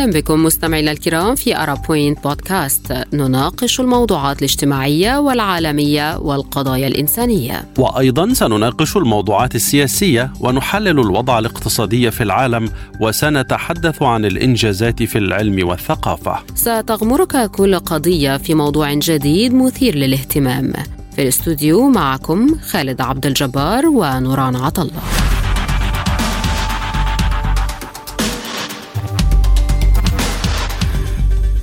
أهلا 0.00 0.12
بكم 0.12 0.44
مستمعينا 0.44 0.92
الكرام 0.92 1.34
في 1.34 1.56
أرا 1.56 1.74
بوينت 1.74 2.24
بودكاست. 2.24 2.92
نناقش 3.12 3.80
الموضوعات 3.80 4.38
الاجتماعية 4.38 5.18
والعالمية 5.18 6.18
والقضايا 6.18 6.86
الإنسانية. 6.86 7.64
وأيضا 7.78 8.32
سنناقش 8.34 8.96
الموضوعات 8.96 9.54
السياسية 9.54 10.32
ونحلل 10.40 11.00
الوضع 11.00 11.38
الاقتصادي 11.38 12.10
في 12.10 12.22
العالم 12.22 12.70
وسنتحدث 13.00 14.02
عن 14.02 14.24
الإنجازات 14.24 15.02
في 15.02 15.18
العلم 15.18 15.68
والثقافة. 15.68 16.38
ستغمرك 16.54 17.50
كل 17.50 17.78
قضية 17.78 18.36
في 18.36 18.54
موضوع 18.54 18.94
جديد 18.94 19.54
مثير 19.54 19.94
للاهتمام. 19.94 20.72
في 21.16 21.22
الاستوديو 21.22 21.88
معكم 21.88 22.58
خالد 22.70 23.00
عبد 23.00 23.26
الجبار 23.26 23.86
ونوران 23.86 24.56
عطله 24.56 25.29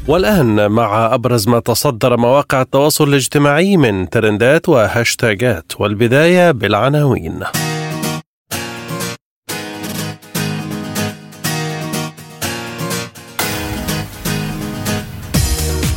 والآن 0.07 0.71
مع 0.71 1.13
أبرز 1.13 1.47
ما 1.47 1.59
تصدر 1.59 2.17
مواقع 2.17 2.61
التواصل 2.61 3.07
الاجتماعي 3.07 3.77
من 3.77 4.09
ترندات 4.09 4.69
وهاشتاجات 4.69 5.71
والبداية 5.79 6.51
بالعناوين 6.51 7.39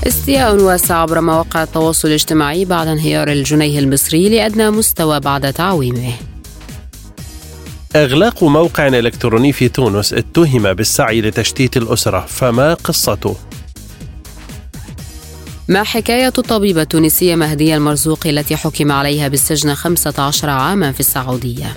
استياء 0.06 0.56
واسع 0.56 0.96
عبر 0.96 1.20
مواقع 1.20 1.62
التواصل 1.62 2.08
الاجتماعي 2.08 2.64
بعد 2.64 2.88
انهيار 2.88 3.28
الجنيه 3.28 3.78
المصري 3.78 4.28
لأدنى 4.28 4.70
مستوى 4.70 5.20
بعد 5.20 5.52
تعويمه 5.52 6.12
إغلاق 7.96 8.44
موقع 8.44 8.86
إلكتروني 8.86 9.52
في 9.52 9.68
تونس 9.68 10.12
اتهم 10.12 10.72
بالسعي 10.72 11.20
لتشتيت 11.20 11.76
الأسرة 11.76 12.20
فما 12.28 12.74
قصته؟ 12.74 13.49
ما 15.70 15.82
حكاية 15.82 16.32
الطبيبة 16.38 16.82
التونسية 16.82 17.34
مهدية 17.34 17.76
المرزوق 17.76 18.26
التي 18.26 18.56
حكم 18.56 18.92
عليها 18.92 19.28
بالسجن 19.28 19.74
15 19.74 20.50
عاما 20.50 20.92
في 20.92 21.00
السعودية. 21.00 21.76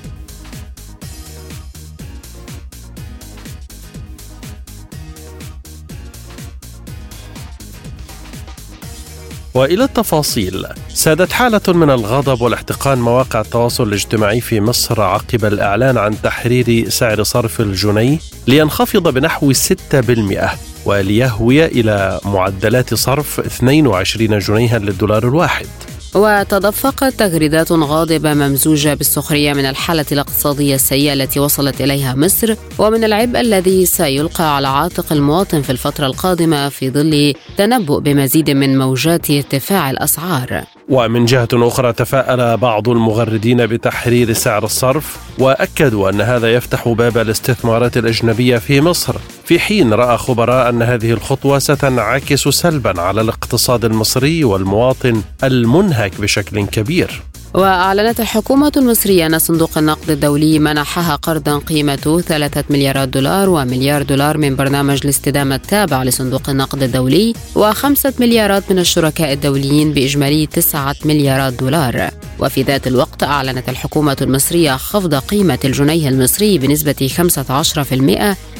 وإلى 9.53 9.83
التفاصيل 9.83 10.65
سادت 10.93 11.31
حالة 11.31 11.61
من 11.67 11.89
الغضب 11.89 12.41
والاحتقان 12.41 12.97
مواقع 12.97 13.41
التواصل 13.41 13.87
الاجتماعي 13.87 14.41
في 14.41 14.61
مصر 14.61 15.01
عقب 15.01 15.45
الإعلان 15.45 15.97
عن 15.97 16.21
تحرير 16.21 16.89
سعر 16.89 17.23
صرف 17.23 17.61
الجنيه 17.61 18.17
لينخفض 18.47 19.13
بنحو 19.13 19.53
6% 19.53 20.72
وليهوي 20.85 21.65
إلى 21.65 22.19
معدلات 22.25 22.93
صرف 22.93 23.39
22 23.39 24.39
جنيها 24.39 24.79
للدولار 24.79 25.27
الواحد. 25.27 25.67
وتدفقت 26.15 27.13
تغريدات 27.19 27.71
غاضبة 27.71 28.33
ممزوجة 28.33 28.93
بالسخرية 28.93 29.53
من 29.53 29.65
الحالة 29.65 30.05
الاقتصادية 30.11 30.75
السيئة 30.75 31.13
التي 31.13 31.39
وصلت 31.39 31.81
إليها 31.81 32.15
مصر 32.15 32.55
ومن 32.77 33.03
العبء 33.03 33.39
الذي 33.39 33.85
سيلقى 33.85 34.55
على 34.55 34.67
عاتق 34.67 35.13
المواطن 35.13 35.61
في 35.61 35.69
الفترة 35.69 36.05
القادمة 36.05 36.69
في 36.69 36.89
ظل 36.89 37.33
تنبؤ 37.57 37.99
بمزيد 37.99 38.49
من 38.49 38.77
موجات 38.77 39.31
ارتفاع 39.31 39.91
الأسعار. 39.91 40.63
ومن 40.89 41.25
جهة 41.25 41.47
أخرى 41.53 41.93
تفاءل 41.93 42.57
بعض 42.57 42.89
المغردين 42.89 43.65
بتحرير 43.67 44.33
سعر 44.33 44.63
الصرف 44.63 45.17
وأكدوا 45.39 46.09
أن 46.09 46.21
هذا 46.21 46.53
يفتح 46.53 46.87
باب 46.89 47.17
الاستثمارات 47.17 47.97
الأجنبية 47.97 48.57
في 48.57 48.81
مصر 48.81 49.15
في 49.45 49.59
حين 49.59 49.93
رأى 49.93 50.17
خبراء 50.17 50.69
أن 50.69 50.81
هذه 50.81 51.11
الخطوة 51.11 51.59
ستنعكس 51.59 52.47
سلبا 52.47 53.01
على 53.01 53.21
الاقتصاد 53.21 53.85
المصري 53.85 54.43
والمواطن 54.43 55.21
المنهك 55.43 56.21
بشكل 56.21 56.65
كبير. 56.65 57.21
وأعلنت 57.53 58.19
الحكومة 58.19 58.71
المصرية 58.77 59.25
أن 59.25 59.39
صندوق 59.39 59.77
النقد 59.77 60.09
الدولي 60.09 60.59
منحها 60.59 61.15
قرضا 61.15 61.57
قيمته 61.57 62.21
ثلاثة 62.21 62.63
مليارات 62.69 63.09
دولار 63.09 63.49
ومليار 63.49 64.01
دولار 64.01 64.37
من 64.37 64.55
برنامج 64.55 64.99
الاستدامة 65.03 65.55
التابع 65.55 66.03
لصندوق 66.03 66.49
النقد 66.49 66.83
الدولي 66.83 67.33
وخمسة 67.55 68.13
مليارات 68.19 68.71
من 68.71 68.79
الشركاء 68.79 69.33
الدوليين 69.33 69.93
بإجمالي 69.93 70.45
تسعة 70.45 70.95
مليارات 71.05 71.53
دولار. 71.53 72.09
وفي 72.39 72.63
ذات 72.63 72.87
الوقت 72.87 73.23
أعلنت 73.23 73.69
الحكومة 73.69 74.17
المصرية 74.21 74.75
خفض 74.75 75.15
قيمة 75.15 75.59
الجنيه 75.65 76.09
المصري 76.09 76.57
بنسبة 76.57 77.09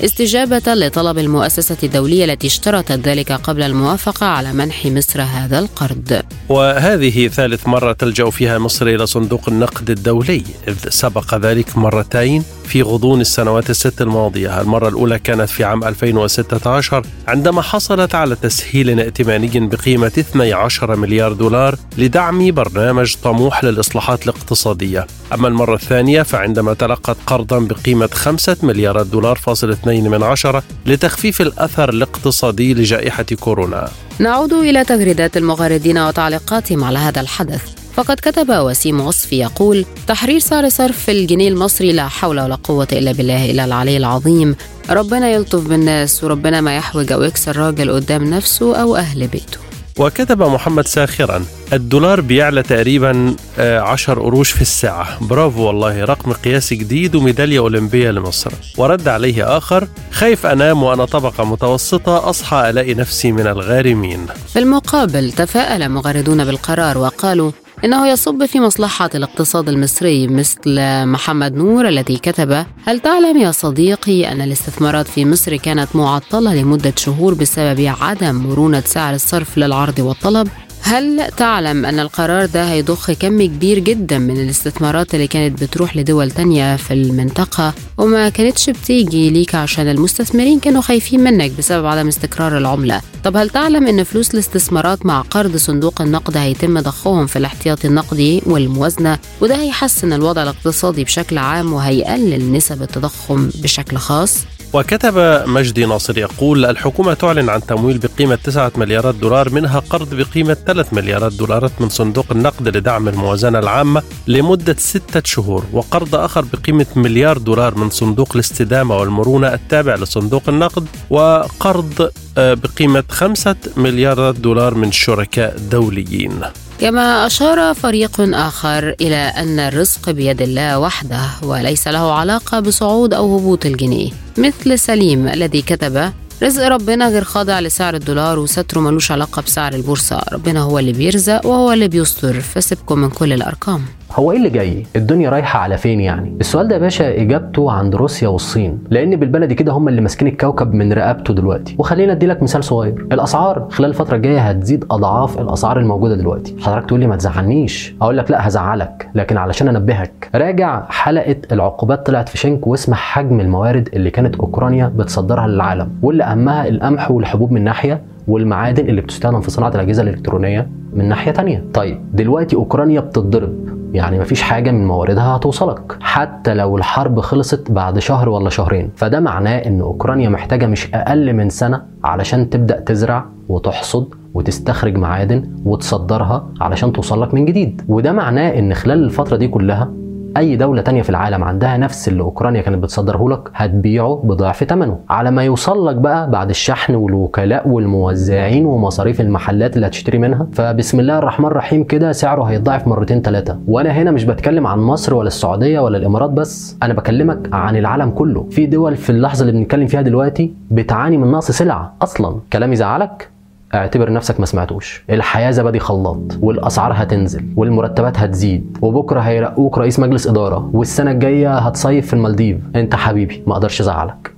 15% 0.02 0.04
استجابة 0.04 0.74
لطلب 0.74 1.18
المؤسسة 1.18 1.78
الدولية 1.84 2.26
التي 2.26 2.48
اشترطت 2.48 2.92
ذلك 2.92 3.32
قبل 3.32 3.64
الموافقة 3.64 4.26
على 4.26 4.54
منح 4.54 4.86
مصر 4.86 5.22
هذا 5.22 5.60
القرض. 5.60 6.22
وهذه 6.50 7.28
ثالث 7.28 7.68
مرة 7.68 7.92
تلجأ 7.92 8.30
فيها 8.30 8.60
مصر 8.60 8.88
إلى 8.88 9.06
صندوق 9.06 9.50
النقد 9.50 9.90
الدولي 9.90 10.44
إذ 10.68 10.90
سبق 10.90 11.36
ذلك 11.36 11.78
مرتين 11.78 12.44
في 12.66 12.82
غضون 12.82 13.22
السنوات 13.22 13.70
الست 13.70 14.02
الماضية. 14.02 14.62
المرة 14.62 14.88
الأولى 14.88 15.20
كانت 15.20 15.50
في 15.50 15.64
عام 15.64 15.84
2016 15.84 17.06
عندما 17.28 17.62
حصلت 17.62 18.16
على 18.16 18.36
تسهيل 18.36 19.00
ائتماني 19.00 19.68
بقيمة 19.68 20.12
12 20.20 20.96
مليار 20.96 21.34
دولار 21.34 21.76
لدعم 21.98 22.52
برنامج 22.52 23.16
طموح 23.24 23.63
للإصلاحات 23.64 24.24
الاقتصادية. 24.24 25.08
أما 25.34 25.48
المرة 25.48 25.76
الثانية 25.76 26.22
فعندما 26.22 26.74
تلقت 26.74 27.18
قرضا 27.28 27.60
بقيمة 27.60 28.10
5 28.14 28.58
مليارات 28.64 29.08
دولار 29.08 29.36
فاصل 29.36 29.72
2 29.72 30.10
من 30.10 30.24
عشرة 30.24 30.64
لتخفيف 30.86 31.42
الأثر 31.42 31.90
الاقتصادي 31.90 32.74
لجائحة 32.74 33.26
كورونا. 33.40 33.90
نعود 34.20 34.54
إلى 34.54 34.84
تغريدات 34.84 35.38
المغردين 35.38 35.98
وتعليقاتهم 35.98 36.84
على 36.84 37.00
هذا 37.00 37.22
الحدث. 37.22 37.62
فقد 37.96 38.20
كتب 38.20 38.50
وسيم 38.50 39.02
وصفي 39.02 39.40
يقول 39.40 39.86
تحرير 40.08 40.40
سعر 40.40 40.70
صرف 40.70 41.10
الجنيه 41.10 41.50
المصري 41.50 41.92
لا 41.92 42.08
حول 42.08 42.40
ولا 42.40 42.56
قوة 42.56 42.88
إلا 42.92 43.12
بالله 43.12 43.52
إلا 43.52 43.66
العلي 43.66 43.98
العظيم. 43.98 44.56
ربنا 44.90 45.30
يلطف 45.30 45.68
بالناس 45.68 46.24
وربنا 46.24 46.62
ما 46.62 46.78
يحوج 46.78 47.12
أو 47.12 47.24
يكسر 47.24 47.58
راجل 47.58 47.92
قدام 47.92 48.24
نفسه 48.24 48.76
أو 48.76 48.96
أهل 48.96 49.28
بيته. 49.28 49.63
وكتب 50.00 50.44
محمد 50.44 50.88
ساخرا 50.88 51.46
الدولار 51.74 52.22
بيعلى 52.22 52.64
تقريبا 52.64 53.36
آه، 53.60 53.80
عشر 53.80 54.20
قروش 54.20 54.52
في 54.52 54.62
الساعة. 54.62 55.28
برافو 55.28 55.62
والله 55.62 56.04
رقم 56.04 56.34
قياسي 56.34 56.76
جديد 56.76 57.16
وميدالية 57.16 57.60
أولمبية 57.60 58.12
لمصر. 58.12 58.52
ورد 58.78 59.08
عليه 59.08 59.58
آخر 59.58 59.88
خايف 60.12 60.46
أنام 60.46 60.84
وأنا 60.84 61.06
طبقة 61.06 61.46
متوسطة 61.46 62.30
أصحى 62.30 62.70
ألاقي 62.70 62.94
نفسي 62.94 63.32
من 63.32 63.48
الغارمين. 63.48 64.26
في 64.54 64.60
المقابل 64.60 65.32
تفاءل 65.32 65.90
مغردون 65.90 66.46
بالقرار 66.46 66.98
وقالوا 66.98 67.52
إنه 67.84 68.08
يصب 68.08 68.46
في 68.46 68.60
مصلحة 68.60 69.10
الاقتصاد 69.16 69.70
المصري 69.70 70.28
مثل 70.28 70.80
محمد 71.06 71.54
نور 71.56 71.88
الذي 71.88 72.18
كتب 72.18 72.66
هل 72.86 73.00
تعلم 73.00 73.38
يا 73.38 73.52
صديقي 73.52 74.32
أن 74.32 74.42
الاستثمارات 74.42 75.08
في 75.08 75.26
مصر 75.26 75.56
كانت 75.56 75.96
معطلة 75.96 76.56
لمدة 76.56 76.94
شهور 76.98 77.34
بسبب 77.34 77.96
عدم 78.02 78.36
مرونة 78.36 78.84
سعر 78.86 79.14
الصرف 79.14 79.58
للعرض 79.58 80.00
والطلب؟ 80.00 80.48
هل 80.86 81.28
تعلم 81.38 81.86
أن 81.86 82.00
القرار 82.00 82.46
ده 82.46 82.72
هيضخ 82.72 83.12
كم 83.12 83.42
كبير 83.46 83.80
جدا 83.80 84.18
من 84.20 84.38
الاستثمارات 84.42 85.16
اللي 85.16 85.28
كانت 85.28 85.64
بتروح 85.64 85.98
لدول 85.98 86.32
تانية 86.32 86.76
في 86.76 86.94
المنطقة؟ 86.94 87.74
وما 87.98 88.30
كانتش 88.30 88.70
بتيجي 88.70 89.30
ليك 89.30 89.56
عشان 89.56 89.88
المستثمرين 89.88 90.60
كانوا 90.60 90.82
خايفين 90.82 91.20
منك 91.20 91.52
بسبب 91.58 91.86
عدم 91.86 92.08
استقرار 92.08 92.58
العملة. 92.58 93.02
طب 93.24 93.38
هل 93.38 93.50
تعلم 93.50 93.88
أن 93.88 94.04
فلوس 94.04 94.34
الاستثمارات 94.34 95.06
مع 95.06 95.22
قرض 95.22 95.56
صندوق 95.58 96.02
النقد 96.02 96.38
هيتم 96.38 96.80
ضخهم 96.80 97.26
في 97.28 97.36
الاحتياطي 97.36 97.88
النقدي 97.88 98.42
والموازنة 98.46 99.20
وده 99.42 99.56
هيحسن 99.56 100.14
الوضع 100.14 100.44
الاقتصادي 100.44 101.04
بشكل 101.04 101.38
عام 101.38 101.74
وهيقلل 101.74 102.52
نسب 102.52 102.82
التضخم 102.82 103.50
بشكل 103.56 103.98
خاص؟ 103.98 104.38
وكتب 104.74 105.14
مجدي 105.48 105.86
ناصر 105.86 106.18
يقول 106.18 106.66
الحكومة 106.66 107.14
تعلن 107.14 107.50
عن 107.50 107.62
تمويل 107.62 107.98
بقيمة 107.98 108.36
9 108.36 108.72
مليارات 108.78 109.16
دولار 109.16 109.50
منها 109.50 109.80
قرض 109.80 110.14
بقيمة 110.16 110.54
3 110.54 110.96
مليارات 110.96 111.34
دولارات 111.34 111.72
من 111.80 111.90
صندوق 111.90 112.26
النقد 112.32 112.78
لدعم 112.78 113.08
الموازنة 113.08 113.60
العامة 113.60 114.04
لمدة 114.28 114.76
ستة 114.80 115.22
شهور 115.26 115.64
وقرض 115.74 116.16
آخر 116.16 116.46
بقيمة 116.54 116.86
مليار 116.96 117.38
دولار 117.38 117.76
من 117.76 117.90
صندوق 117.90 118.30
الاستدامة 118.36 118.98
والمرونة 118.98 119.54
التابع 119.54 119.96
لصندوق 119.96 120.44
النقد 120.48 120.86
وقرض 121.10 122.10
آه، 122.38 122.54
بقيمة 122.54 123.04
5 123.10 123.56
مليارات 123.78 124.36
دولار 124.36 124.74
من 124.76 124.92
شركاء 124.92 125.58
دوليين. 125.72 126.42
كما 126.80 127.26
أشار 127.26 127.74
فريق 127.74 128.22
آخر 128.22 128.96
إلى 129.02 129.16
أن 129.16 129.60
الرزق 129.60 130.10
بيد 130.10 130.42
الله 130.42 130.80
وحده 130.80 131.22
وليس 131.44 131.88
له 131.88 132.14
علاقة 132.14 132.60
بصعود 132.60 133.14
أو 133.14 133.38
هبوط 133.38 133.66
الجنيه. 133.66 134.12
مثل 134.38 134.80
سليم 134.80 135.28
الذي 135.28 135.62
كتب 135.62 136.12
رزق 136.44 136.68
ربنا 136.68 137.10
غير 137.10 137.24
خاضع 137.24 137.60
لسعر 137.60 137.94
الدولار 137.96 138.40
وستره 138.40 138.80
ملوش 138.80 139.12
علاقة 139.12 139.42
بسعر 139.42 139.74
البورصة. 139.74 140.22
ربنا 140.34 140.62
هو 140.62 140.80
اللي 140.80 140.94
بيرزق 140.94 141.46
وهو 141.46 141.74
اللي 141.74 141.88
بيستر. 141.88 142.42
فسيبكم 142.42 143.00
من 143.00 143.10
كل 143.10 143.34
الأرقام. 143.34 143.86
هو 144.16 144.32
إيه 144.32 144.38
اللي 144.38 144.50
جاي؟ 144.50 144.84
الدنيا 144.96 145.30
رايحة 145.30 145.60
على 145.60 145.78
فين 145.78 146.00
يعني؟ 146.02 146.38
السؤال 146.40 146.68
ده 146.68 146.76
يا 146.76 146.80
باشا 146.80 147.22
إجابته 147.22 147.72
عند 147.72 147.96
روسيا 147.96 148.28
والصين 148.28 148.80
لأن 148.90 149.16
بالبلدي 149.16 149.56
كده 149.56 149.72
هم 149.72 149.88
اللي 149.88 150.02
ماسكين 150.02 150.28
الكوكب 150.28 150.74
من 150.74 150.94
رقبته 150.94 151.34
دلوقتي. 151.34 151.76
وخلينا 151.80 152.12
أدي 152.12 152.26
لك 152.26 152.44
مثال 152.44 152.64
صغير 152.64 153.08
الأسعار 153.12 153.68
خلال 153.72 153.90
الفترة 153.90 154.16
الجاية 154.16 154.40
هتزيد 154.40 154.86
أضعاف 154.92 155.40
الأسعار 155.42 155.80
الموجودة 155.80 156.16
دلوقتي. 156.16 156.56
حضرتك 156.62 156.88
تقول 156.88 157.00
لي 157.00 157.08
ما 157.08 157.16
تزعلنيش. 157.16 157.96
أقول 158.02 158.18
لك 158.18 158.32
لا 158.32 158.48
هزعلك 158.48 159.10
لكن 159.16 159.38
علشان 159.38 159.68
أنبهك 159.68 160.30
راجع 160.36 160.84
حلقة 160.90 161.36
العقوبات 161.52 162.06
طلعت 162.08 162.30
في 162.30 162.38
شنك 162.38 162.68
واسمع 162.68 162.98
حجم 162.98 163.40
الموارد 163.40 163.90
اللي 163.94 164.10
كانت 164.10 164.36
أوكرانيا 164.36 164.88
بتصدرها 164.98 165.48
للعالم 165.48 165.90
واللي 166.02 166.24
أهمها 166.24 166.68
القمح 166.68 167.12
والحبوب 167.12 167.52
من 167.52 167.64
ناحية 167.64 168.02
والمعادن 168.28 168.88
اللي 168.90 169.02
بتستخدم 169.02 169.42
في 169.42 169.52
صناعة 169.52 169.70
الأجهزة 169.76 170.04
الإلكترونية 170.04 170.68
من 170.94 171.10
ناحية 171.10 171.32
تانية. 171.32 171.64
طيب 171.74 172.00
دلوقتي 172.14 172.56
أوكرانيا 172.56 173.00
بتتضرب. 173.00 173.83
يعني 173.94 174.20
مفيش 174.20 174.42
حاجة 174.42 174.72
من 174.72 174.88
مواردها 174.88 175.36
هتوصلك 175.36 175.98
حتى 176.02 176.54
لو 176.54 176.78
الحرب 176.78 177.20
خلصت 177.20 177.72
بعد 177.72 178.00
شهر 178.00 178.30
ولا 178.30 178.50
شهرين. 178.50 178.90
فده 178.96 179.20
معناه 179.20 179.58
إن 179.58 179.82
أوكرانيا 179.82 180.30
محتاجة 180.30 180.66
مش 180.66 180.94
أقل 180.94 181.34
من 181.34 181.50
سنة 181.50 181.82
علشان 182.04 182.50
تبدأ 182.50 182.80
تزرع 182.80 183.26
وتحصد 183.50 184.08
وتستخرج 184.34 184.98
معادن 184.98 185.50
وتصدرها 185.66 186.48
علشان 186.62 186.94
توصل 186.94 187.22
لك 187.22 187.34
من 187.34 187.46
جديد. 187.46 187.82
وده 187.88 188.12
معناه 188.12 188.60
إن 188.60 188.74
خلال 188.74 189.04
الفترة 189.04 189.38
دي 189.38 189.48
كلها 189.48 189.90
أي 190.38 190.56
دولة 190.56 190.82
تانية 190.82 191.02
في 191.02 191.10
العالم 191.10 191.44
عندها 191.44 191.78
نفس 191.78 192.08
اللي 192.08 192.24
أوكرانيا 192.24 192.62
كانت 192.62 192.84
بتصدره 192.84 193.30
لك 193.30 193.50
هتبيعه 193.56 194.22
بضعف 194.24 194.64
ثمنه 194.64 195.00
على 195.10 195.32
ما 195.32 195.44
يوصل 195.44 195.88
لك 195.88 195.96
بقى 195.96 196.30
بعد 196.30 196.50
الشحن 196.50 196.96
والوكلاء 196.96 197.68
والموزعين 197.70 198.66
ومصاريف 198.66 199.22
المحلات 199.22 199.76
اللي 199.76 199.88
هتشتري 199.88 200.18
منها. 200.18 200.48
فبسم 200.54 201.00
الله 201.00 201.18
الرحمن 201.18 201.46
الرحيم 201.46 201.84
كده 201.84 202.12
سعره 202.12 202.44
هيتضاعف 202.44 202.88
مرتين 202.88 203.22
ثلاثة 203.22 203.60
وأنا 203.68 203.90
هنا 203.92 204.12
مش 204.12 204.24
بتكلم 204.26 204.68
عن 204.68 204.80
مصر 204.80 205.14
ولا 205.16 205.28
السعودية 205.28 205.80
ولا 205.80 205.98
الإمارات 205.98 206.30
بس 206.30 206.78
أنا 206.84 206.94
بكلمك 206.94 207.50
عن 207.54 207.76
العالم 207.78 208.10
كله. 208.10 208.46
في 208.50 208.66
دول 208.66 208.96
في 208.96 209.10
اللحظة 209.10 209.42
اللي 209.42 209.52
بنتكلم 209.60 209.88
فيها 209.88 210.02
دلوقتي 210.02 210.54
بتعاني 210.72 211.18
من 211.18 211.32
نقص 211.32 211.52
سلع 211.52 211.92
أصلا. 212.02 212.36
كلام 212.54 212.74
يزعلك؟ 212.74 213.33
اعتبر 213.74 214.12
نفسك 214.12 214.40
ما 214.40 214.46
سمعتوش. 214.46 215.04
الحياة 215.10 215.52
زبادي 215.52 215.80
خلاط 215.80 216.38
والأسعار 216.42 216.92
هتنزل 216.96 217.46
والمرتبات 217.56 218.18
هتزيد 218.20 218.78
وبكرة 218.82 219.20
هيرقوك 219.20 219.78
رئيس 219.78 220.00
مجلس 220.00 220.28
إدارة 220.28 220.70
والسنة 220.74 221.12
الجاية 221.12 221.58
هتصيف 221.58 222.08
في 222.08 222.14
المالديف. 222.14 222.58
أنت 222.76 222.96
حبيبي 222.96 223.44
ما 223.48 223.54
أقدرش 223.54 223.82
أزعلك. 223.82 224.33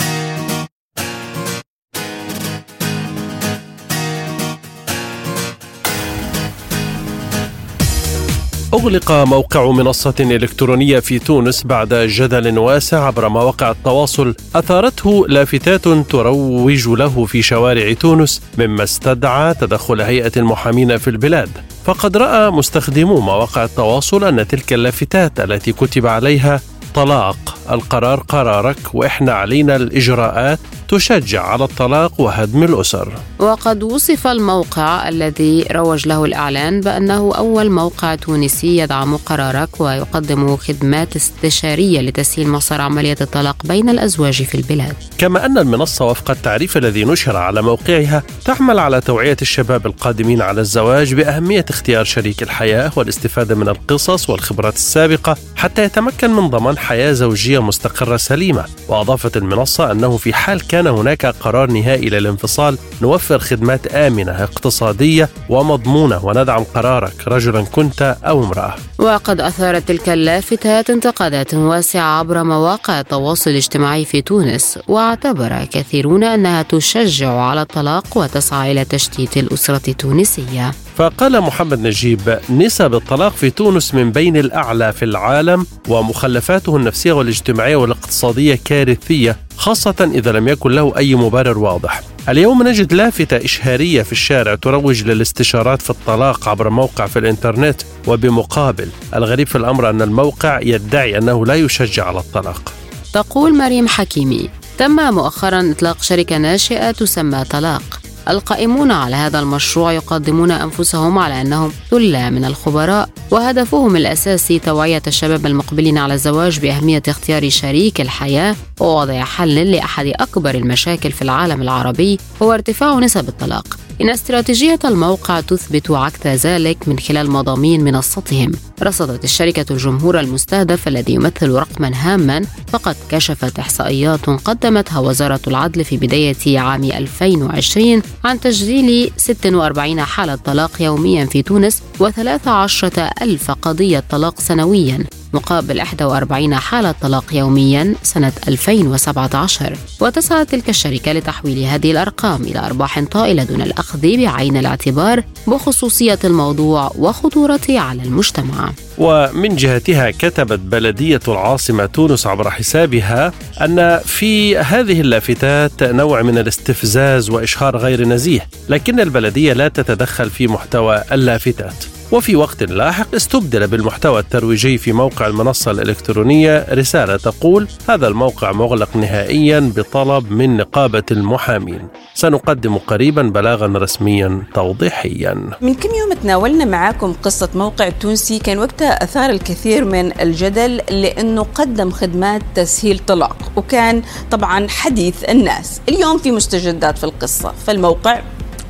أغلق 8.75 9.11
موقع 9.11 9.71
منصة 9.71 10.13
إلكترونية 10.19 10.99
في 10.99 11.19
تونس 11.19 11.63
بعد 11.63 11.93
جدل 11.93 12.59
واسع 12.59 13.07
عبر 13.07 13.29
مواقع 13.29 13.71
التواصل 13.71 14.35
أثارته 14.55 15.27
لافتات 15.27 15.87
تروج 15.87 16.87
له 16.87 17.25
في 17.25 17.41
شوارع 17.41 17.93
تونس 17.93 18.41
مما 18.57 18.83
استدعى 18.83 19.53
تدخل 19.53 20.01
هيئة 20.01 20.31
المحامين 20.37 20.97
في 20.97 21.09
البلاد. 21.09 21.49
فقد 21.85 22.17
رأى 22.17 22.51
مستخدمو 22.51 23.19
مواقع 23.19 23.63
التواصل 23.63 24.23
أن 24.23 24.47
تلك 24.47 24.73
اللافتات 24.73 25.39
التي 25.39 25.71
كتب 25.71 26.07
عليها 26.07 26.61
طلاق 26.95 27.57
القرار 27.71 28.19
قرارك 28.19 28.77
وإحنا 28.93 29.33
علينا 29.33 29.75
الإجراءات 29.75 30.59
تشجع 30.87 31.43
على 31.43 31.63
الطلاق 31.63 32.21
وهدم 32.21 32.63
الأسر. 32.63 33.13
وقد 33.39 33.83
وصف 33.83 34.27
الموقع 34.27 35.09
الذي 35.09 35.65
روج 35.71 36.07
له 36.07 36.25
الإعلان 36.25 36.81
بأنه 36.81 37.33
أول 37.35 37.71
موقع 37.71 38.15
تونسي 38.15 38.77
يدعم 38.77 39.17
قرارك 39.17 39.81
ويقدم 39.81 40.57
خدمات 40.57 41.15
استشارية 41.15 42.01
لتسهيل 42.01 42.49
مسار 42.49 42.81
عملية 42.81 43.17
الطلاق 43.21 43.55
بين 43.63 43.89
الأزواج 43.89 44.43
في 44.43 44.55
البلاد. 44.55 44.95
كما 45.17 45.45
أن 45.45 45.57
المنصة 45.57 46.05
وفق 46.05 46.31
التعريف 46.31 46.77
الذي 46.77 47.05
نشر 47.05 47.37
على 47.37 47.61
موقعها 47.61 48.23
تعمل 48.45 48.79
على 48.79 49.01
توعية 49.01 49.37
الشباب 49.41 49.85
القادمين 49.85 50.41
على 50.41 50.61
الزواج 50.61 51.13
بأهمية 51.13 51.65
اختيار 51.69 52.03
شريك 52.03 52.43
الحياة 52.43 52.91
والاستفادة 52.95 53.55
من 53.55 53.69
القصص 53.69 54.29
والخبرات 54.29 54.75
السابقة 54.75 55.37
حتى 55.55 55.83
يتمكن 55.83 56.29
من 56.29 56.49
ضمان 56.49 56.77
حياة 56.77 57.11
زوجية 57.11 57.59
مستقرة 57.59 58.17
سليمة، 58.17 58.65
وأضافت 58.87 59.37
المنصة 59.37 59.91
أنه 59.91 60.17
في 60.17 60.33
حال 60.33 60.67
كان 60.67 60.74
هناك 60.81 61.25
قرار 61.25 61.71
نهائي 61.71 62.09
للانفصال 62.09 62.77
نوفر 63.01 63.39
خدمات 63.39 63.87
آمنة 63.87 64.43
اقتصادية 64.43 65.29
ومضمونة 65.49 66.25
وندعم 66.25 66.63
قرارك 66.63 67.27
رجلا 67.27 67.61
كنت 67.61 68.17
أو 68.23 68.43
امرأة. 68.43 68.75
وقد 68.99 69.41
أثارت 69.41 69.87
تلك 69.87 70.09
اللافتات 70.09 70.89
انتقادات 70.89 71.53
واسعة 71.53 72.19
عبر 72.19 72.43
مواقع 72.43 72.99
التواصل 72.99 73.49
الاجتماعي 73.49 74.05
في 74.05 74.21
تونس، 74.21 74.79
واعتبر 74.87 75.65
كثيرون 75.71 76.23
أنها 76.23 76.61
تشجع 76.61 77.31
على 77.31 77.61
الطلاق 77.61 78.17
وتسعى 78.17 78.71
إلى 78.71 78.85
تشتيت 78.85 79.37
الأسرة 79.37 79.81
التونسية. 79.87 80.71
فقال 80.95 81.41
محمد 81.41 81.79
نجيب 81.79 82.39
نسب 82.49 82.95
الطلاق 82.95 83.31
في 83.31 83.49
تونس 83.49 83.93
من 83.93 84.11
بين 84.11 84.37
الأعلى 84.37 84.93
في 84.93 85.05
العالم 85.05 85.65
ومخلفاته 85.89 86.77
النفسية 86.77 87.11
والاجتماعية 87.11 87.75
والاقتصادية 87.75 88.59
كارثية 88.65 89.37
خاصة 89.57 90.11
إذا 90.13 90.31
لم 90.31 90.47
يكن 90.47 90.71
له 90.71 90.97
أي 90.97 91.15
مبرر 91.15 91.57
واضح 91.57 92.01
اليوم 92.29 92.67
نجد 92.67 92.93
لافتة 92.93 93.45
إشهارية 93.45 94.01
في 94.01 94.11
الشارع 94.11 94.55
تروج 94.55 95.03
للاستشارات 95.03 95.81
في 95.81 95.89
الطلاق 95.89 96.49
عبر 96.49 96.69
موقع 96.69 97.05
في 97.05 97.19
الإنترنت 97.19 97.81
وبمقابل 98.07 98.89
الغريب 99.15 99.47
في 99.47 99.57
الأمر 99.57 99.89
أن 99.89 100.01
الموقع 100.01 100.59
يدعي 100.61 101.17
أنه 101.17 101.45
لا 101.45 101.55
يشجع 101.55 102.07
على 102.07 102.19
الطلاق. 102.19 102.73
تقول 103.13 103.57
مريم 103.57 103.87
حكيمي 103.87 104.49
تم 104.77 105.13
مؤخرا 105.13 105.71
إطلاق 105.71 106.03
شركة 106.03 106.37
ناشئة 106.37 106.91
تسمى 106.91 107.43
طلاق. 107.43 108.04
القائمون 108.29 108.91
على 108.91 109.15
هذا 109.15 109.39
المشروع 109.39 109.93
يقدمون 109.93 110.51
أنفسهم 110.51 111.17
على 111.17 111.41
أنهم 111.41 111.71
ثلة 111.91 112.29
من 112.29 112.45
الخبراء 112.45 113.09
وهدفهم 113.31 113.95
الأساسي 113.95 114.59
توعية 114.59 115.01
الشباب 115.07 115.45
المقبلين 115.45 115.97
على 115.97 116.13
الزواج 116.13 116.59
بأهمية 116.59 117.03
اختيار 117.07 117.49
شريك 117.49 118.01
الحياة 118.01 118.55
ووضع 118.79 119.23
حل 119.23 119.71
لأحد 119.71 120.05
أكبر 120.05 120.55
المشاكل 120.55 121.11
في 121.11 121.21
العالم 121.21 121.61
العربي 121.61 122.19
هو 122.41 122.53
ارتفاع 122.53 122.99
نسب 122.99 123.27
الطلاق. 123.29 123.84
إن 124.01 124.09
استراتيجية 124.09 124.79
الموقع 124.85 125.41
تثبت 125.41 125.91
عكس 125.91 126.27
ذلك 126.27 126.87
من 126.87 126.99
خلال 126.99 127.31
مضامين 127.31 127.83
منصتهم. 127.83 128.51
رصدت 128.83 129.23
الشركة 129.23 129.65
الجمهور 129.73 130.19
المستهدف 130.19 130.87
الذي 130.87 131.13
يمثل 131.13 131.49
رقما 131.51 131.91
هاما 131.95 132.41
فقد 132.67 132.95
كشفت 133.09 133.59
إحصائيات 133.59 134.29
قدمتها 134.29 134.99
وزارة 134.99 135.39
العدل 135.47 135.85
في 135.85 135.97
بداية 135.97 136.59
عام 136.59 136.83
2020 136.83 138.01
عن 138.23 138.39
تسجيل 138.39 139.11
46 139.17 140.01
حالة 140.01 140.35
طلاق 140.35 140.81
يوميا 140.81 141.25
في 141.25 141.41
تونس 141.41 141.81
و13 141.99 142.99
ألف 143.21 143.51
قضية 143.51 144.03
طلاق 144.09 144.39
سنويا. 144.39 145.05
مقابل 145.35 145.81
41 146.01 146.55
حالة 146.55 146.95
طلاق 147.01 147.25
يوميا 147.33 147.95
سنة 148.03 148.31
2017 148.47 149.77
وتسعى 150.01 150.45
تلك 150.45 150.69
الشركة 150.69 151.11
لتحويل 151.11 151.63
هذه 151.63 151.91
الأرقام 151.91 152.41
إلى 152.41 152.59
أرباح 152.59 152.99
طائلة 152.99 153.43
دون 153.43 153.61
الأخذ 153.61 154.01
بعين 154.01 154.57
الاعتبار 154.57 155.23
بخصوصية 155.47 156.19
الموضوع 156.23 156.91
وخطورته 156.97 157.79
على 157.79 158.03
المجتمع. 158.03 158.71
ومن 158.97 159.55
جهتها 159.55 160.11
كتبت 160.11 160.59
بلدية 160.59 161.19
العاصمة 161.27 161.85
تونس 161.85 162.27
عبر 162.27 162.51
حسابها 162.51 163.33
أن 163.61 163.99
في 164.05 164.57
هذه 164.57 165.01
اللافتات 165.01 165.83
نوع 165.83 166.21
من 166.21 166.37
الاستفزاز 166.37 167.29
وإشهار 167.29 167.77
غير 167.77 168.07
نزيه 168.07 168.47
لكن 168.69 168.99
البلدية 168.99 169.53
لا 169.53 169.67
تتدخل 169.67 170.29
في 170.29 170.47
محتوى 170.47 171.03
اللافتات. 171.11 171.94
وفي 172.11 172.35
وقت 172.35 172.63
لاحق 172.63 173.15
استبدل 173.15 173.67
بالمحتوى 173.67 174.19
الترويجي 174.19 174.77
في 174.77 174.91
موقع 174.91 175.27
المنصة 175.27 175.71
الإلكترونية 175.71 176.65
رسالة 176.71 177.17
تقول 177.17 177.67
هذا 177.89 178.07
الموقع 178.07 178.51
مغلق 178.51 178.95
نهائيا 178.95 179.71
بطلب 179.75 180.31
من 180.31 180.57
نقابة 180.57 181.03
المحامين. 181.11 181.87
سنقدم 182.13 182.77
قريبا 182.77 183.21
بلاغا 183.21 183.67
رسميا 183.67 184.43
توضيحيا. 184.53 185.33
من 185.61 185.73
كم 185.73 185.89
يوم 185.89 186.13
تناولنا 186.23 186.65
معاكم 186.65 187.13
قصة 187.23 187.49
موقع 187.55 187.89
تونسي 187.89 188.39
كان 188.39 188.59
وقتها 188.59 189.03
أثار 189.03 189.29
الكثير 189.29 189.85
من 189.85 190.21
الجدل 190.21 190.77
لأنه 190.77 191.45
قدم 191.55 191.91
خدمات 191.91 192.41
تسهيل 192.55 192.99
طلاق 193.07 193.51
وكان 193.55 194.01
طبعا 194.31 194.67
حديث 194.67 195.23
الناس. 195.29 195.81
اليوم 195.89 196.17
في 196.17 196.31
مستجدات 196.31 196.97
في 196.97 197.03
القصة. 197.03 197.53
فالموقع 197.67 198.21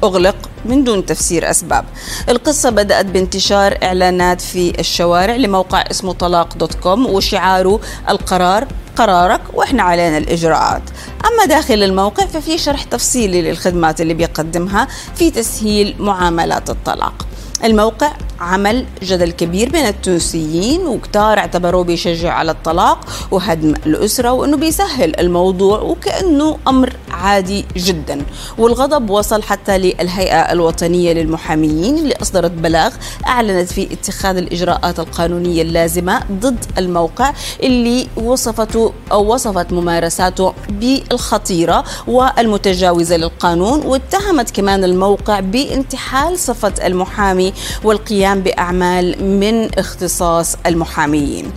أغلق 0.06 0.36
من 0.66 0.84
دون 0.84 1.06
تفسير 1.06 1.50
أسباب. 1.50 1.86
القصة 2.30 2.70
بدأت 2.70 3.06
بانتشار 3.06 3.78
إعلانات 3.84 4.42
في 4.42 4.80
الشوارع 4.80 5.36
لموقع 5.36 5.84
اسمه 5.92 6.14
طلاق 6.14 6.58
دوت 6.58 6.74
كوم 6.74 7.06
وشعاره 7.06 7.80
القرار 8.10 8.68
قرارك 8.96 9.42
وإحنا 9.54 9.84
علينا 9.84 10.18
الإجراءات. 10.18 10.84
أما 11.26 11.46
داخل 11.46 11.84
الموقع 11.84 12.26
ففي 12.26 12.58
شرح 12.58 12.84
تفصيلي 12.84 13.42
للخدمات 13.42 14.02
اللي 14.02 14.14
بيقدمها 14.14 14.88
في 15.16 15.32
تسهيل 15.32 15.96
معاملات 16.00 16.70
الطلاق. 16.70 17.28
الموقع 17.64 18.12
عمل 18.40 18.86
جدل 19.04 19.32
كبير 19.32 19.70
بين 19.70 19.86
التونسيين 19.86 20.88
وكتار 20.88 21.38
اعتبروه 21.38 21.84
بيشجع 21.84 22.34
على 22.34 22.52
الطلاق 22.52 23.00
وهدم 23.32 23.74
الأسرة 23.86 24.32
وأنه 24.32 24.58
بيسهل 24.58 25.20
الموضوع 25.20 25.80
وكأنه 25.82 26.58
أمر 26.68 26.94
عادي 27.12 27.66
جدا. 27.78 28.22
والغضب 28.58 29.10
وصل 29.10 29.44
حتى 29.44 29.78
للهيئة 29.78 30.40
الوطنية 30.52 31.14
للمحاميين 31.14 31.98
اللي 31.98 32.14
أصدرت 32.22 32.52
بلاغ 32.52 32.94
أعلنت 33.28 33.72
فيه 33.72 33.88
اتخاذ 33.94 34.38
الإجراءات 34.38 35.00
القانونية 35.00 35.62
اللازمة 35.62 36.22
ضد 36.32 36.66
الموقع 36.78 37.34
اللي 37.64 38.08
وصفته 38.16 38.94
أو 39.12 39.34
وصفت 39.34 39.74
ممارساته 39.74 40.54
بالخطيرة 40.70 41.84
والمتجاوزة 42.08 43.18
للقانون 43.18 43.80
واتهمت 43.86 44.52
كمان 44.52 44.84
الموقع 44.84 45.40
بانتحال 45.40 46.40
صفة 46.40 46.74
المحامي 46.88 47.45
والقيام 47.84 48.42
بأعمال 48.42 49.24
من 49.40 49.80
اختصاص 49.80 50.56
المحاميين. 50.66 51.52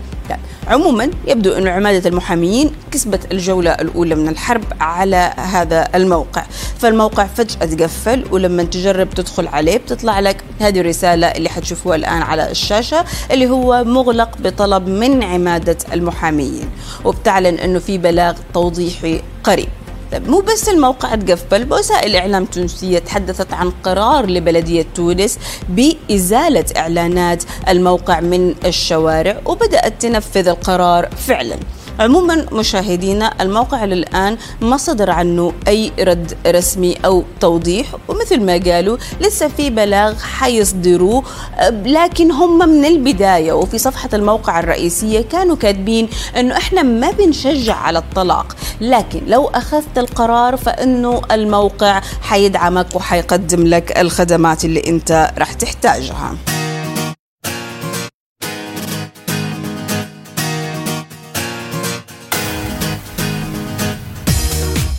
عموما 0.69 1.11
يبدو 1.27 1.53
أن 1.53 1.69
عمادة 1.69 2.09
المحاميين 2.09 2.71
كسبت 2.91 3.33
الجولة 3.33 3.71
الأولى 3.71 4.15
من 4.15 4.29
الحرب 4.29 4.65
على 4.81 5.33
هذا 5.37 5.89
الموقع. 5.95 6.45
فالموقع 6.79 7.27
فجأة 7.27 7.67
تقفل 7.67 8.25
ولما 8.31 8.63
تجرب 8.63 9.11
تدخل 9.11 9.49
عليه 9.49 9.77
بتطلع 9.77 10.21
لك 10.21 10.37
هذه 10.61 10.81
الرسالة 10.81 11.27
اللي 11.27 11.49
حتشوفوها 11.49 11.97
الآن 11.97 12.23
على 12.23 12.51
الشاشة 12.51 13.05
اللي 13.31 13.51
هو 13.51 13.85
مغلق 13.85 14.39
بطلب 14.39 14.89
من 14.89 15.23
عمادة 15.23 15.79
المحاميين. 15.93 16.69
وبتعلن 17.05 17.59
أنه 17.59 17.79
في 17.79 17.99
بلاغ 17.99 18.35
توضيحي 18.55 19.23
قريب. 19.45 19.69
مو 20.15 20.41
بس 20.41 20.69
الموقع 20.69 21.15
تقفل 21.15 21.73
وسائل 21.73 22.17
إعلام 22.17 22.45
تونسية 22.45 22.99
تحدثت 22.99 23.53
عن 23.53 23.73
قرار 23.85 24.27
لبلدية 24.27 24.87
تونس 24.95 25.39
بإزالة 25.69 26.65
إعلانات 26.77 27.43
الموقع 27.69 28.21
من 28.21 28.55
الشوارع 28.65 29.41
وبدأت 29.47 30.03
تنفذ 30.03 30.49
القرار 30.49 31.09
فعلاً. 31.27 31.57
عموما 32.01 32.47
مشاهدينا 32.53 33.33
الموقع 33.41 33.85
للآن 33.85 34.37
ما 34.61 34.77
صدر 34.77 35.11
عنه 35.11 35.53
أي 35.69 35.93
رد 36.01 36.37
رسمي 36.47 36.97
أو 37.05 37.25
توضيح 37.41 37.87
ومثل 38.09 38.41
ما 38.41 38.53
قالوا 38.73 38.97
لسه 39.21 39.49
في 39.49 39.71
بلاغ 39.71 40.15
حيصدروه 40.19 41.25
لكن 41.71 42.31
هم 42.33 42.69
من 42.69 42.85
البداية. 42.85 43.53
وفي 43.53 43.79
صفحة 43.79 44.09
الموقع 44.13 44.61
الرئيسية 44.61 45.21
كانوا 45.21 45.57
كاتبين 45.57 46.09
أنه 46.37 46.57
إحنا 46.57 46.83
ما 46.83 47.11
بنشجع 47.11 47.75
على 47.75 47.99
الطلاق 47.99 48.57
لكن 48.81 49.21
لو 49.27 49.47
أخذت 49.47 49.99
القرار 49.99 50.57
فإنه 50.57 51.23
الموقع 51.31 52.01
حيدعمك 52.23 52.87
وحيقدم 52.95 53.67
لك 53.67 53.99
الخدمات 53.99 54.65
اللي 54.65 54.83
أنت 54.87 55.33
رح 55.39 55.53
تحتاجها. 55.53 56.35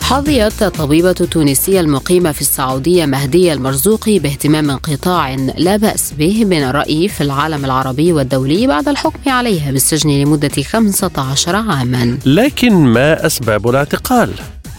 حظيت 0.09 0.63
الطبيبة 0.63 1.15
التونسية 1.21 1.79
المقيمة 1.79 2.31
في 2.31 2.41
السعودية 2.41 3.05
مهدية 3.05 3.53
المرزوقي 3.53 4.19
باهتمام 4.19 4.71
قطاع 4.71 5.35
لا 5.57 5.77
بأس 5.77 6.13
به 6.13 6.45
من 6.45 6.63
الرأي 6.63 7.07
في 7.07 7.21
العالم 7.21 7.65
العربي 7.65 8.13
والدولي 8.13 8.67
بعد 8.67 8.89
الحكم 8.89 9.31
عليها 9.31 9.71
بالسجن 9.71 10.09
لمدة 10.09 10.63
15 10.63 11.55
عاما 11.55 12.17
لكن 12.25 12.73
ما 12.73 13.25
أسباب 13.25 13.69
الاعتقال؟ 13.69 14.29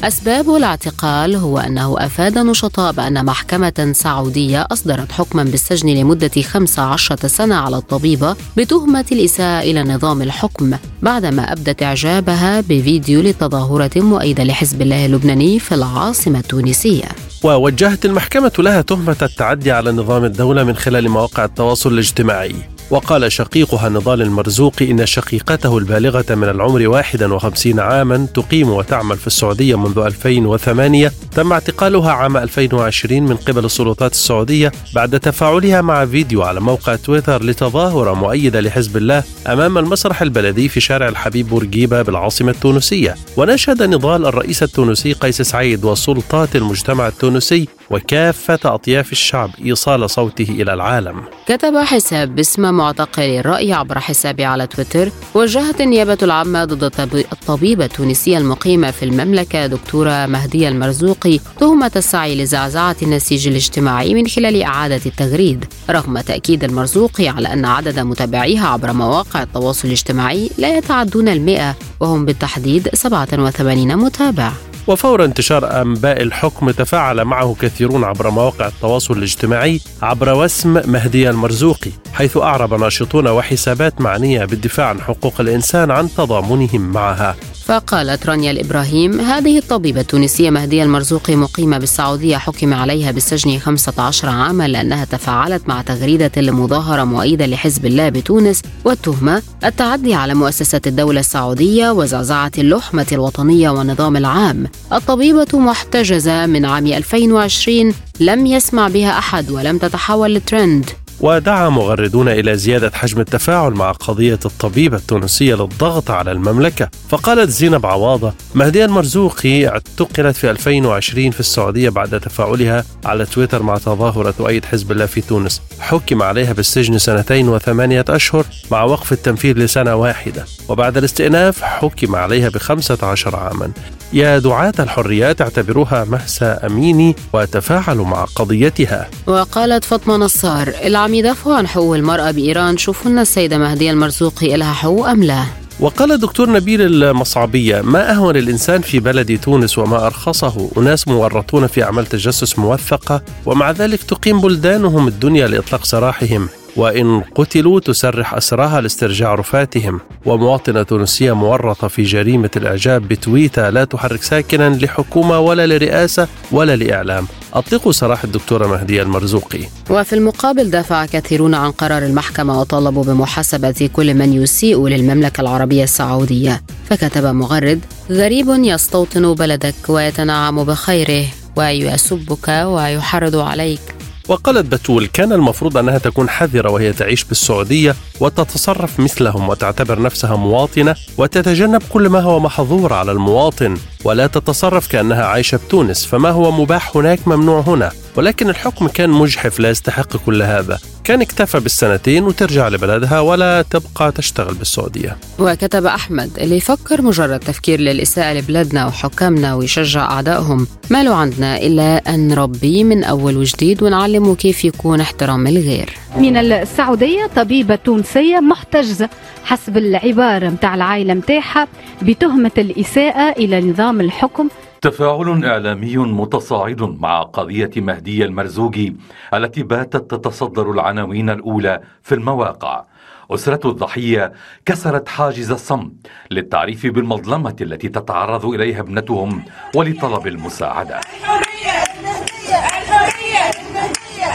أسباب 0.04 0.56
الاعتقال 0.56 1.36
هو 1.36 1.58
أنه 1.58 1.96
أفاد 1.98 2.38
نشطاء 2.38 2.92
بأن 2.92 3.24
محكمة 3.24 3.92
سعودية 3.94 4.66
أصدرت 4.72 5.12
حكما 5.12 5.44
بالسجن 5.44 5.88
لمدة 5.88 6.42
15 6.42 7.16
سنة 7.26 7.54
على 7.54 7.76
الطبيبة 7.76 8.36
بتهمة 8.56 9.04
الإساءة 9.12 9.62
إلى 9.62 9.82
نظام 9.82 10.22
الحكم 10.22 10.76
بعدما 11.02 11.52
أبدت 11.52 11.82
إعجابها 11.82 12.60
بفيديو 12.60 13.20
لتظاهرة 13.20 13.90
مؤيدة 13.96 14.44
لحزب 14.44 14.82
الله 14.82 15.06
اللبناني 15.06 15.58
في 15.58 15.74
العاصمة 15.74 16.38
التونسية. 16.38 17.08
ووجهت 17.44 18.04
المحكمة 18.04 18.52
لها 18.58 18.82
تهمة 18.82 19.16
التعدي 19.22 19.72
على 19.72 19.92
نظام 19.92 20.24
الدولة 20.24 20.64
من 20.64 20.76
خلال 20.76 21.08
مواقع 21.08 21.44
التواصل 21.44 21.92
الاجتماعي. 21.92 22.54
وقال 22.90 23.32
شقيقها 23.32 23.88
نضال 23.88 24.22
المرزوقي 24.22 24.90
إن 24.90 25.06
شقيقته 25.06 25.78
البالغة 25.78 26.34
من 26.34 26.48
العمر 26.48 26.88
51 26.88 27.80
عاما 27.80 28.26
تقيم 28.34 28.70
وتعمل 28.70 29.16
في 29.16 29.26
السعودية 29.26 29.78
منذ 29.78 29.98
2008 29.98 31.12
تم 31.34 31.52
اعتقالها 31.52 32.12
عام 32.12 32.36
2020 32.36 33.22
من 33.22 33.36
قبل 33.36 33.64
السلطات 33.64 34.12
السعودية 34.12 34.72
بعد 34.94 35.20
تفاعلها 35.20 35.80
مع 35.80 36.06
فيديو 36.06 36.42
على 36.42 36.60
موقع 36.60 36.96
تويتر 36.96 37.44
لتظاهرة 37.44 38.14
مؤيدة 38.14 38.60
لحزب 38.60 38.96
الله 38.96 39.22
أمام 39.46 39.78
المسرح 39.78 40.22
البلدي 40.22 40.68
في 40.68 40.80
شارع 40.80 41.08
الحبيب 41.08 41.48
بورقيبة 41.48 42.02
بالعاصمة 42.02 42.50
التونسية. 42.50 43.16
وناشد 43.36 43.82
نضال 43.82 44.26
الرئيس 44.26 44.62
التونسي 44.62 45.12
قيس 45.12 45.42
سعيد 45.42 45.84
وسلطات 45.84 46.56
المجتمع 46.56 47.08
التونسي 47.08 47.68
وكافة 47.90 48.58
أطياف 48.64 49.12
الشعب 49.12 49.50
إيصال 49.64 50.10
صوته 50.10 50.48
إلى 50.50 50.74
العالم. 50.74 51.22
كتب 51.46 51.76
حساب 51.76 52.34
باسم 52.34 52.74
معتقل 52.74 53.22
الرأي 53.22 53.72
عبر 53.72 54.00
حسابه 54.00 54.46
على 54.46 54.66
تويتر 54.66 55.10
وجهت 55.34 55.80
النيابة 55.80 56.18
العامة 56.22 56.64
ضد 56.64 56.84
الطبيبة 57.32 57.84
التونسية 57.84 58.38
المقيمة 58.38 58.90
في 58.90 59.04
المملكة 59.04 59.66
دكتورة 59.66 60.26
مهدية 60.26 60.68
المرزوقي 60.68 61.40
تهمة 61.60 61.92
السعي 61.96 62.42
لزعزعة 62.42 62.96
النسيج 63.02 63.48
الاجتماعي 63.48 64.14
من 64.14 64.26
خلال 64.26 64.62
إعادة 64.62 65.00
التغريد 65.06 65.64
رغم 65.90 66.20
تأكيد 66.20 66.64
المرزوقي 66.64 67.28
على 67.28 67.52
أن 67.52 67.64
عدد 67.64 67.98
متابعيها 67.98 68.68
عبر 68.68 68.92
مواقع 68.92 69.42
التواصل 69.42 69.88
الاجتماعي 69.88 70.50
لا 70.58 70.76
يتعدون 70.76 71.28
المئة 71.28 71.76
وهم 72.00 72.24
بالتحديد 72.24 72.88
87 72.94 73.96
متابع. 73.96 74.69
وفور 74.86 75.24
انتشار 75.24 75.82
أنباء 75.82 76.22
الحكم 76.22 76.70
تفاعل 76.70 77.24
معه 77.24 77.56
كثيرون 77.60 78.04
عبر 78.04 78.30
مواقع 78.30 78.66
التواصل 78.66 79.18
الاجتماعي 79.18 79.80
عبر 80.02 80.34
وسم 80.34 80.92
مهدي 80.92 81.30
المرزوقي 81.30 81.90
حيث 82.14 82.36
أعرب 82.36 82.74
ناشطون 82.74 83.28
وحسابات 83.28 84.00
معنية 84.00 84.44
بالدفاع 84.44 84.86
عن 84.86 85.00
حقوق 85.00 85.40
الإنسان 85.40 85.90
عن 85.90 86.08
تضامنهم 86.16 86.80
معها. 86.80 87.36
فقالت 87.70 88.26
رانيا 88.26 88.50
الإبراهيم 88.50 89.20
هذه 89.20 89.58
الطبيبة 89.58 90.00
التونسية 90.00 90.50
مهدية 90.50 90.82
المرزوقي 90.82 91.36
مقيمة 91.36 91.78
بالسعودية 91.78 92.36
حكم 92.36 92.74
عليها 92.74 93.10
بالسجن 93.10 93.58
15 93.58 94.28
عاما 94.28 94.68
لأنها 94.68 95.04
تفاعلت 95.04 95.68
مع 95.68 95.82
تغريدة 95.82 96.30
لمظاهرة 96.36 97.04
مؤيدة 97.04 97.46
لحزب 97.46 97.86
الله 97.86 98.08
بتونس 98.08 98.62
والتهمة 98.84 99.42
التعدي 99.64 100.14
على 100.14 100.34
مؤسسة 100.34 100.80
الدولة 100.86 101.20
السعودية 101.20 101.90
وزعزعة 101.90 102.52
اللحمة 102.58 103.06
الوطنية 103.12 103.70
والنظام 103.70 104.16
العام. 104.16 104.66
الطبيبة 104.92 105.58
محتجزة 105.58 106.46
من 106.46 106.64
عام 106.64 106.86
2020 106.86 107.94
لم 108.20 108.46
يسمع 108.46 108.88
بها 108.88 109.18
أحد 109.18 109.50
ولم 109.50 109.78
تتحول 109.78 110.34
لترند. 110.34 110.90
ودعا 111.20 111.68
مغردون 111.68 112.28
إلى 112.28 112.56
زيادة 112.56 112.90
حجم 112.94 113.20
التفاعل 113.20 113.72
مع 113.72 113.92
قضية 113.92 114.38
الطبيبة 114.44 114.96
التونسية 114.96 115.54
للضغط 115.54 116.10
على 116.10 116.32
المملكة. 116.32 116.88
فقالت 117.08 117.50
زينب 117.50 117.86
عواضة 117.86 118.32
مهدي 118.54 118.84
المرزوقي 118.84 119.68
اعتقلت 119.68 120.36
في 120.36 120.50
2020 120.50 121.30
في 121.30 121.40
السعودية 121.40 121.88
بعد 121.88 122.20
تفاعلها 122.20 122.84
على 123.04 123.26
تويتر 123.26 123.62
مع 123.62 123.76
تظاهرة 123.76 124.30
تؤيد 124.30 124.64
حزب 124.64 124.92
الله 124.92 125.06
في 125.06 125.20
تونس. 125.20 125.62
حكم 125.80 126.22
عليها 126.22 126.52
بالسجن 126.52 126.98
سنتين 126.98 127.48
وثمانية 127.48 128.04
أشهر 128.08 128.44
مع 128.70 128.82
وقف 128.82 129.12
التنفيذ 129.12 129.58
لسنة 129.58 129.94
واحدة. 129.94 130.44
وبعد 130.68 130.96
الاستئناف 130.96 131.62
حكم 131.62 132.16
عليها 132.16 132.48
بخمسة 132.48 132.98
عشر 133.02 133.36
عاما. 133.36 133.72
يا 134.12 134.38
دعاة 134.38 134.72
الحريات 134.78 135.40
اعتبروها 135.40 136.04
مهسا 136.04 136.66
أميني 136.66 137.16
وتفاعلوا 137.32 138.04
مع 138.04 138.24
قضيتها. 138.24 139.10
وقالت 139.26 139.84
فاطمة 139.84 140.16
نصار 140.16 140.72
العم 140.84 141.14
يدافعوا 141.14 141.56
عن 141.56 141.66
حقوق 141.68 141.94
المرأة 141.96 142.30
بإيران 142.30 142.76
شوفوا 142.76 143.10
لنا 143.10 143.22
السيدة 143.22 143.58
مهدية 143.58 143.90
المرزوقي 143.90 144.56
لها 144.56 144.72
حقوق 144.72 145.08
أم 145.08 145.24
لا؟ 145.24 145.44
وقال 145.80 146.12
الدكتور 146.12 146.50
نبيل 146.50 146.80
المصعبية 147.04 147.80
ما 147.80 148.12
أهون 148.12 148.36
الإنسان 148.36 148.80
في 148.80 149.00
بلد 149.00 149.38
تونس 149.38 149.78
وما 149.78 150.06
أرخصه؟ 150.06 150.70
أناس 150.76 151.08
مورطون 151.08 151.66
في 151.66 151.82
أعمال 151.84 152.06
تجسس 152.06 152.58
موثقة 152.58 153.22
ومع 153.46 153.70
ذلك 153.70 154.02
تقيم 154.02 154.40
بلدانهم 154.40 155.08
الدنيا 155.08 155.48
لإطلاق 155.48 155.84
سراحهم. 155.84 156.48
وإن 156.80 157.20
قتلوا 157.34 157.80
تسرح 157.80 158.34
أسراها 158.34 158.80
لاسترجاع 158.80 159.34
رفاتهم. 159.34 160.00
ومواطنة 160.26 160.82
تونسية 160.82 161.32
مورطة 161.32 161.88
في 161.88 162.02
جريمة 162.02 162.50
الإعجاب 162.56 163.08
بتويتة 163.08 163.70
لا 163.70 163.84
تحرك 163.84 164.22
ساكنا 164.22 164.68
لحكومة 164.68 165.38
ولا 165.38 165.66
لرئاسة 165.66 166.28
ولا 166.52 166.76
لإعلام. 166.76 167.26
أطلقوا 167.54 167.92
سراح 167.92 168.24
الدكتورة 168.24 168.66
مهدية 168.66 169.02
المرزوقي. 169.02 169.60
وفي 169.90 170.12
المقابل 170.12 170.70
دافع 170.70 171.06
كثيرون 171.06 171.54
عن 171.54 171.70
قرار 171.70 172.02
المحكمة 172.02 172.60
وطالبوا 172.60 173.04
بمحاسبة 173.04 173.90
كل 173.92 174.14
من 174.14 174.32
يسيء 174.32 174.86
للمملكة 174.86 175.40
العربية 175.40 175.84
السعودية. 175.84 176.62
فكتب 176.90 177.24
مغرد 177.24 177.80
غريب 178.10 178.48
يستوطن 178.48 179.34
بلدك 179.34 179.74
ويتنعم 179.88 180.64
بخيره 180.64 181.26
ويسبك 181.56 182.48
ويحرض 182.48 183.36
عليك. 183.36 183.99
وقالت 184.30 184.66
بتول 184.72 185.06
كان 185.06 185.32
المفروض 185.32 185.76
أنها 185.76 185.98
تكون 185.98 186.28
حذرة 186.28 186.70
وهي 186.70 186.92
تعيش 186.92 187.24
بالسعودية 187.24 187.94
وتتصرف 188.20 189.00
مثلهم 189.00 189.48
وتعتبر 189.48 190.02
نفسها 190.02 190.36
مواطنة 190.36 190.94
وتتجنب 191.18 191.82
كل 191.92 192.08
ما 192.08 192.20
هو 192.20 192.40
محظور 192.40 192.92
على 192.92 193.12
المواطن 193.12 193.76
ولا 194.04 194.26
تتصرف 194.26 194.86
كأنها 194.86 195.24
عايشة 195.24 195.56
بتونس 195.66 196.06
فما 196.06 196.30
هو 196.30 196.50
مباح 196.50 196.96
هناك 196.96 197.28
ممنوع 197.28 197.60
هنا. 197.60 197.90
ولكن 198.16 198.48
الحكم 198.48 198.88
كان 198.88 199.10
مجحف 199.10 199.60
لا 199.60 199.70
يستحق 199.70 200.16
كل 200.16 200.42
هذا. 200.42 200.78
كان 201.04 201.20
اكتفى 201.20 201.60
بالسنتين 201.60 202.24
وترجع 202.24 202.68
لبلدها 202.68 203.20
ولا 203.20 203.62
تبقى 203.62 204.12
تشتغل 204.12 204.54
بالسعودية. 204.54 205.16
وكتب 205.38 205.86
أحمد 205.86 206.30
اللي 206.38 206.56
يفكر 206.56 207.02
مجرد 207.02 207.40
تفكير 207.40 207.80
للإساءة 207.80 208.32
لبلادنا 208.32 208.86
وحكامنا 208.86 209.54
ويشجع 209.54 210.10
أعدائهم. 210.10 210.66
ما 210.90 211.02
له 211.02 211.14
عندنا 211.14 211.56
إلا 211.58 212.14
أن 212.14 212.28
نربيه 212.28 212.84
من 212.84 213.04
أول 213.04 213.36
وجديد 213.36 213.82
ونعلمه 213.82 214.34
كيف 214.34 214.64
يكون 214.64 215.00
احترام 215.00 215.46
الغير. 215.46 215.90
من 216.16 216.36
السعودية 216.36 217.30
طبيبة 217.36 217.74
تونسية 217.74 218.40
محتجزة 218.40 219.08
حسب 219.44 219.76
العبارة 219.76 220.48
متاع 220.48 220.74
العائلة 220.74 221.14
متاعها 221.14 221.68
بتهمة 222.02 222.50
الإساءة 222.58 223.32
إلى 223.38 223.60
نظام 223.60 224.00
الحكم 224.00 224.48
تفاعل 224.82 225.44
إعلامي 225.44 225.96
متصاعد 225.96 226.82
مع 226.82 227.22
قضية 227.22 227.70
مهدي 227.76 228.24
المرزوقي 228.24 228.92
التي 229.34 229.62
باتت 229.62 230.10
تتصدر 230.10 230.70
العناوين 230.70 231.30
الأولى 231.30 231.80
في 232.02 232.14
المواقع. 232.14 232.84
أسرة 233.30 233.70
الضحية 233.70 234.32
كسرت 234.66 235.08
حاجز 235.08 235.50
الصمت 235.50 235.92
للتعريف 236.30 236.86
بالمظلمة 236.86 237.56
التي 237.60 237.88
تتعرض 237.88 238.46
إليها 238.46 238.80
ابنتهم 238.80 239.42
ولطلب 239.74 240.26
المساعدة. 240.26 241.00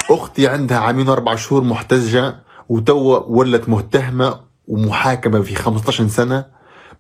أختي 0.10 0.48
عندها 0.48 0.78
عامين 0.78 1.10
أربع 1.10 1.36
شهور 1.36 1.64
محتجة 1.64 2.36
وتو 2.70 3.24
ولت 3.28 3.70
متهمة 3.70 4.40
ومحاكمة 4.68 5.42
في 5.42 5.56
15 5.56 6.08
سنة 6.08 6.46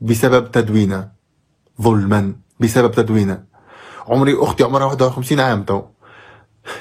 بسبب 0.02 0.52
تدوينها. 0.52 1.12
ظلما. 1.82 2.45
بسبب 2.60 2.92
تدوينها 2.92 3.44
عمري 4.08 4.34
أختي 4.40 4.64
عمرها 4.64 4.86
51 4.86 5.40
عام 5.40 5.64
تو. 5.64 5.82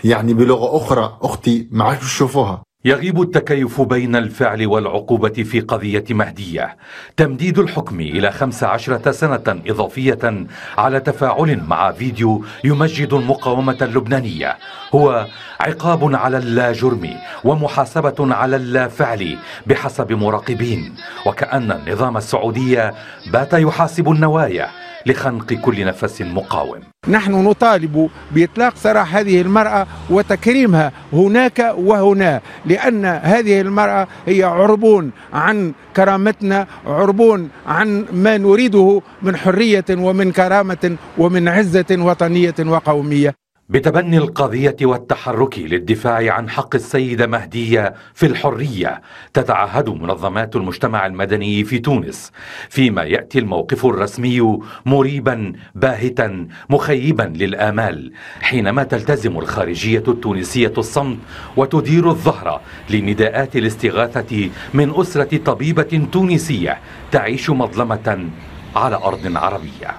يعني 0.04 0.34
بلغة 0.34 0.76
أخرى 0.76 1.18
أختي 1.22 1.68
ما 1.70 1.84
عادش 1.84 2.00
تشوفوها 2.00 2.62
يغيب 2.84 3.22
التكيف 3.22 3.80
بين 3.80 4.16
الفعل 4.16 4.66
والعقوبة 4.66 5.28
في 5.28 5.60
قضية 5.60 6.04
مهدية. 6.10 6.76
تمديد 7.16 7.58
الحكم 7.58 8.00
إلى 8.00 8.32
خمس 8.32 8.64
عشرة 8.64 9.10
سنة 9.10 9.62
إضافية 9.66 10.46
على 10.78 11.00
تفاعل 11.00 11.60
مع 11.68 11.92
فيديو 11.92 12.44
يمجد 12.64 13.12
المقاومة 13.12 13.78
اللبنانية. 13.82 14.56
هو 14.94 15.26
عقاب 15.60 16.14
على 16.14 16.38
اللا 16.38 16.72
جرم 16.72 17.10
ومحاسبة 17.44 18.34
على 18.34 18.56
اللا 18.56 18.88
فعل 18.88 19.38
بحسب 19.66 20.12
مراقبين. 20.12 20.94
وكأن 21.26 21.72
النظام 21.72 22.16
السعودي 22.16 22.90
بات 23.32 23.52
يحاسب 23.52 24.10
النوايا. 24.10 24.83
لخنق 25.06 25.52
كل 25.52 25.84
نفس 25.84 26.22
مقاوم. 26.22 26.80
نحن 27.08 27.32
نطالب 27.32 28.10
بإطلاق 28.30 28.76
سراح 28.76 29.16
هذه 29.16 29.40
المرأة 29.40 29.86
وتكريمها 30.10 30.92
هناك 31.12 31.74
وهنا 31.78 32.40
لأن 32.66 33.04
هذه 33.04 33.60
المرأة 33.60 34.08
هي 34.26 34.42
عربون 34.42 35.10
عن 35.32 35.72
كرامتنا 35.96 36.66
عربون 36.86 37.48
عن 37.66 38.04
ما 38.12 38.36
نريده 38.38 39.02
من 39.22 39.36
حرية 39.36 39.84
ومن 39.90 40.32
كرامة 40.32 40.96
ومن 41.18 41.48
عزة 41.48 41.90
وطنية 41.90 42.54
وقومية. 42.60 43.34
بتبني 43.68 44.18
القضية 44.18 44.76
والتحرك 44.82 45.58
للدفاع 45.58 46.32
عن 46.34 46.50
حق 46.50 46.74
السيدة 46.74 47.26
مهدية 47.26 47.94
في 48.14 48.26
الحرية 48.26 49.02
تتعهد 49.34 49.88
منظمات 49.88 50.56
المجتمع 50.56 51.06
المدني 51.06 51.64
في 51.64 51.78
تونس 51.78 52.32
فيما 52.68 53.02
يأتي 53.02 53.38
الموقف 53.38 53.86
الرسمي 53.86 54.58
مريبا 54.86 55.52
باهتا 55.74 56.48
مخيبا 56.70 57.22
للآمال 57.36 58.12
حينما 58.40 58.82
تلتزم 58.82 59.38
الخارجية 59.38 60.04
التونسية 60.08 60.72
الصمت 60.78 61.18
وتدير 61.56 62.08
الظهر 62.08 62.60
لنداءات 62.90 63.56
الاستغاثة 63.56 64.50
من 64.74 64.92
أسرة 65.00 65.36
طبيبة 65.36 66.08
تونسية 66.12 66.78
تعيش 67.12 67.50
مظلمة 67.50 68.28
على 68.76 68.96
أرض 68.96 69.36
عربية. 69.36 69.90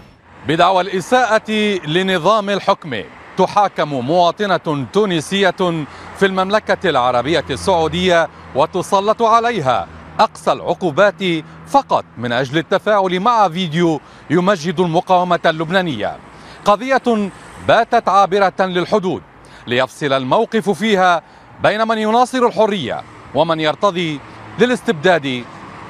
بدعوى 0.47 0.81
الإساءة 0.81 1.51
لنظام 1.87 2.49
الحكم. 2.49 2.95
تحاكم 3.37 3.89
مواطنة 3.89 4.85
تونسية 4.93 5.85
في 6.17 6.25
المملكة 6.25 6.89
العربية 6.89 7.45
السعودية 7.49 8.29
وتسلط 8.55 9.21
عليها 9.21 9.87
أقصى 10.19 10.51
العقوبات 10.51 11.23
فقط 11.67 12.05
من 12.17 12.31
أجل 12.31 12.57
التفاعل 12.57 13.19
مع 13.19 13.49
فيديو 13.49 14.01
يمجد 14.29 14.79
المقاومة 14.79 15.39
اللبنانية. 15.45 16.17
قضية 16.65 17.29
باتت 17.67 18.09
عابرة 18.09 18.53
للحدود 18.59 19.21
ليفصل 19.67 20.13
الموقف 20.13 20.69
فيها 20.69 21.21
بين 21.63 21.87
من 21.87 21.97
يناصر 21.97 22.45
الحرية 22.45 23.03
ومن 23.35 23.59
يرتضي 23.59 24.19
للاستبداد 24.59 25.43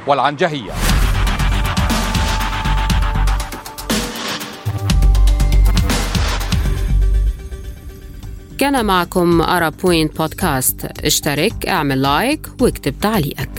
والعنجهية. 0.08 0.95
كان 8.58 8.86
معكم 8.86 9.42
Ara 9.42 9.70
Point 9.70 10.18
بودكاست. 10.18 10.86
اشترك 10.86 11.66
اعمل 11.66 12.02
like 12.02 12.48
واكتب 12.62 12.94
تعليقك. 13.02 13.50